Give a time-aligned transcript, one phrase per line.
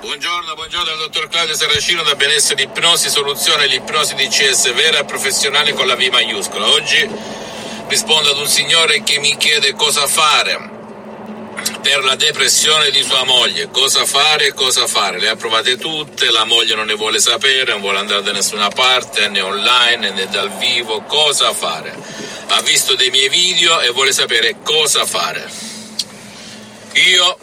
[0.00, 5.72] Buongiorno, buongiorno dal dottor Claudio Saracino da Benessere Ipnosi, soluzione l'ipnosi DCS vera e professionale
[5.72, 6.68] con la V maiuscola.
[6.68, 7.04] Oggi
[7.88, 10.70] rispondo ad un signore che mi chiede cosa fare
[11.82, 15.18] per la depressione di sua moglie, cosa fare e cosa fare.
[15.18, 18.68] Le ha provate tutte, la moglie non ne vuole sapere, non vuole andare da nessuna
[18.68, 21.92] parte, né online né dal vivo, cosa fare.
[22.46, 25.50] Ha visto dei miei video e vuole sapere cosa fare.
[26.92, 27.36] Io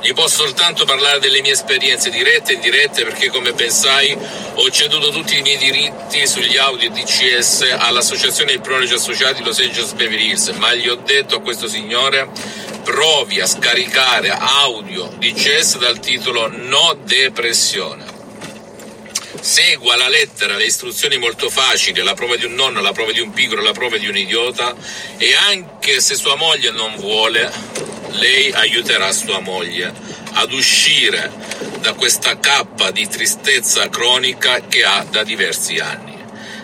[0.00, 4.16] gli posso soltanto parlare delle mie esperienze dirette e indirette perché come pensai
[4.54, 9.92] ho ceduto tutti i miei diritti sugli audio DCS all'associazione di pronologi associati Los Angeles
[9.92, 12.28] Beverly Hills, ma gli ho detto a questo signore
[12.84, 18.16] provi a scaricare audio DCS dal titolo No Depressione.
[19.40, 23.20] Segua la lettera le istruzioni molto facili, la prova di un nonno, la prova di
[23.20, 24.74] un pigro, la prova di un idiota
[25.16, 27.50] e anche se sua moglie non vuole,
[28.12, 29.92] lei aiuterà sua moglie
[30.32, 31.30] ad uscire
[31.80, 36.16] da questa cappa di tristezza cronica che ha da diversi anni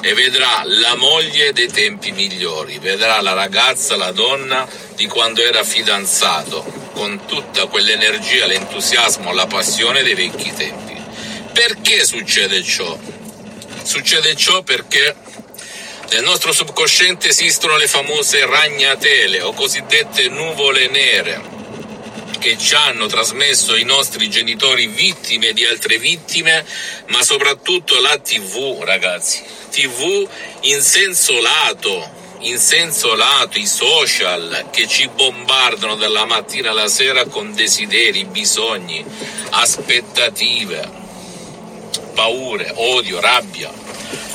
[0.00, 5.64] e vedrà la moglie dei tempi migliori, vedrà la ragazza, la donna di quando era
[5.64, 10.96] fidanzato, con tutta quell'energia, l'entusiasmo, la passione dei vecchi tempi.
[11.52, 12.96] Perché succede ciò?
[13.82, 15.16] Succede ciò perché
[16.10, 21.56] nel nostro subconsciente esistono le famose ragnatele o cosiddette nuvole nere
[22.38, 26.64] che ci hanno trasmesso i nostri genitori vittime di altre vittime,
[27.08, 29.42] ma soprattutto la TV, ragazzi.
[29.70, 30.26] TV
[30.62, 32.10] in senso lato,
[32.40, 39.04] in senso lato, i social che ci bombardano dalla mattina alla sera con desideri, bisogni,
[39.50, 40.97] aspettative,
[42.18, 43.70] paure, odio, rabbia.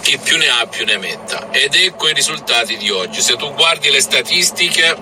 [0.00, 1.50] Chi più ne ha più ne metta.
[1.50, 3.20] Ed ecco i risultati di oggi.
[3.20, 4.96] Se tu guardi le statistiche,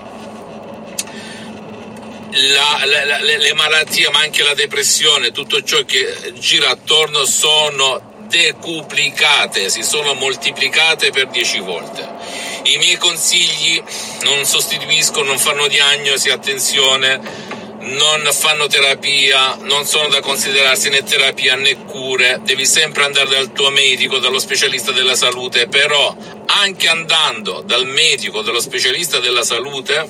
[2.31, 8.25] la, la, le, le malattie, ma anche la depressione, tutto ciò che gira attorno sono
[8.27, 12.05] decuplicate, si sono moltiplicate per 10 volte.
[12.63, 13.81] I miei consigli
[14.23, 17.21] non sostituiscono, non fanno diagnosi, attenzione,
[17.85, 23.51] non fanno terapia, non sono da considerarsi né terapia né cure, devi sempre andare dal
[23.51, 26.15] tuo medico, dallo specialista della salute, però
[26.47, 30.09] anche andando dal medico, dallo specialista della salute,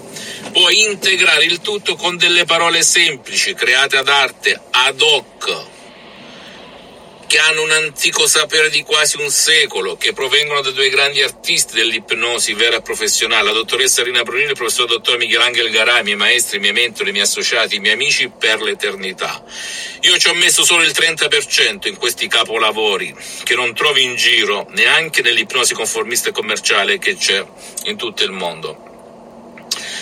[0.52, 5.74] puoi integrare il tutto con delle parole semplici, create ad arte, ad hoc,
[7.28, 11.75] che hanno un antico sapere di quasi un secolo, che provengono da due grandi artisti
[11.75, 16.16] dell'ipnosi vera e professionale, la dottoressa Rina Brunini e il professor dottor Michelangelo Garai, miei
[16.16, 19.44] maestri, miei mentori, miei associati, miei amici per l'eternità.
[20.02, 24.68] Io ci ho messo solo il 30% in questi capolavori, che non trovi in giro
[24.72, 27.46] neanche nell'ipnosi conformista e commerciale che c'è
[27.86, 28.94] in tutto il mondo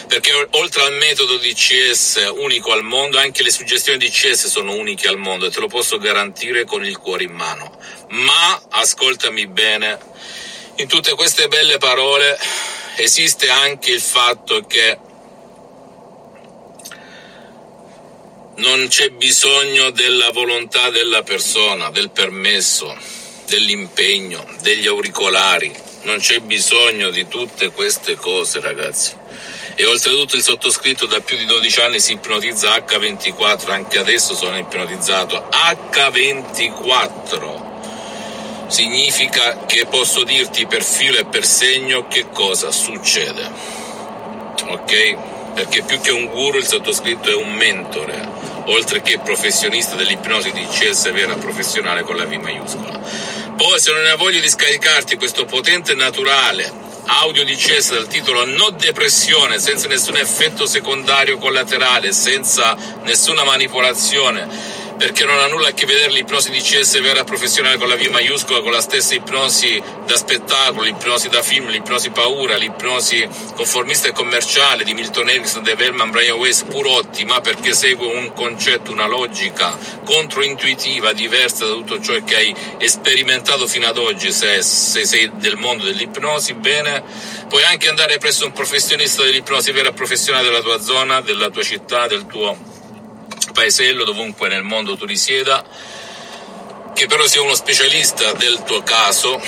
[0.08, 5.18] perché oltre al metodo DCS unico al mondo, anche le suggestioni DCS sono uniche al
[5.18, 7.78] mondo e te lo posso garantire con il cuore in mano.
[8.10, 10.00] Ma ascoltami bene,
[10.76, 12.38] in tutte queste belle parole
[12.98, 14.98] esiste anche il fatto che
[18.56, 22.96] non c'è bisogno della volontà della persona, del permesso,
[23.48, 29.22] dell'impegno, degli auricolari, non c'è bisogno di tutte queste cose ragazzi
[29.76, 34.58] e oltretutto il sottoscritto da più di 12 anni si ipnotizza H24, anche adesso sono
[34.58, 35.50] ipnotizzato.
[35.92, 37.72] H24
[38.68, 43.82] significa che posso dirti per filo e per segno che cosa succede.
[44.68, 45.32] Ok?
[45.54, 48.28] perché più che un guru il sottoscritto è un mentore
[48.66, 53.00] oltre che professionista dell'ipnosi di CS vera professionale con la V maiuscola.
[53.56, 58.46] Poi se non hai voglia di scaricarti questo potente naturale audio di Cess dal titolo
[58.46, 65.74] No depressione, senza nessun effetto secondario collaterale, senza nessuna manipolazione perché non ha nulla a
[65.74, 69.84] che vedere l'ipnosi di CS vera professionale con la V maiuscola, con la stessa ipnosi
[70.06, 75.88] da spettacolo, l'ipnosi da film, l'ipnosi paura, l'ipnosi conformista e commerciale di Milton Erickson, Dave
[75.88, 82.00] Hellman, Brian Weiss, pur ottima perché segue un concetto, una logica controintuitiva, diversa da tutto
[82.00, 82.56] ciò che hai
[82.88, 87.04] sperimentato fino ad oggi, se, se sei del mondo dell'ipnosi, bene,
[87.50, 92.08] puoi anche andare presso un professionista dell'ipnosi vera professionale della tua zona, della tua città,
[92.08, 92.73] del tuo
[93.54, 95.64] paesello, dovunque nel mondo tu risieda,
[96.94, 99.42] che però sia uno specialista del tuo caso,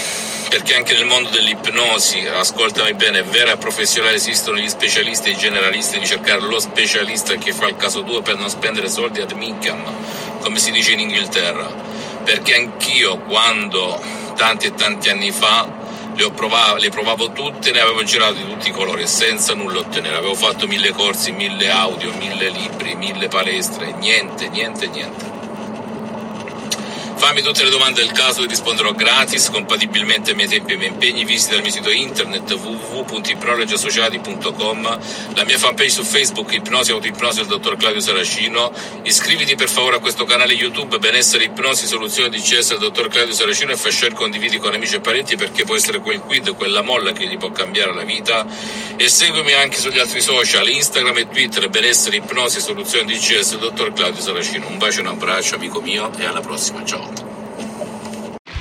[0.47, 5.37] perché anche nel mondo dell'ipnosi, ascoltami bene, vera e professionale esistono gli specialisti e i
[5.37, 9.31] generalisti, devi cercare lo specialista che fa il caso tuo per non spendere soldi ad
[9.31, 9.83] mincam,
[10.39, 11.67] come si dice in Inghilterra,
[12.23, 14.01] perché anch'io quando
[14.35, 15.83] tanti e tanti anni fa
[16.15, 20.15] le, provavo, le provavo tutte, ne avevo girato di tutti i colori senza nulla ottenere,
[20.15, 25.34] avevo fatto mille corsi, mille audio, mille libri, mille palestre, niente, niente, niente.
[27.25, 30.77] Fammi tutte le domande del caso e risponderò gratis, compatibilmente ai miei tempi e ai
[30.77, 31.25] miei impegni.
[31.25, 34.99] Visita il mio sito internet www.ipnologiassociati.com,
[35.33, 38.71] la mia fanpage su Facebook Ipnosi Autoipnosi del dottor Claudio Saracino.
[39.01, 43.33] Iscriviti per favore a questo canale YouTube Benessere Ipnosi Soluzione di CS del dottor Claudio
[43.33, 46.83] Saracino e fai share condividi con amici e parenti perché può essere quel quid, quella
[46.83, 48.45] molla che gli può cambiare la vita.
[48.97, 53.61] E seguimi anche sugli altri social, Instagram e Twitter Benessere Ipnosi Soluzione di CS del
[53.61, 54.67] dottor Claudio Saracino.
[54.67, 57.14] Un bacio e un abbraccio amico mio e alla prossima, ciao.